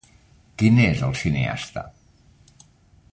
Qui 0.61 0.71
n'és 0.77 1.03
el 1.09 1.13
cineasta? 1.21 1.83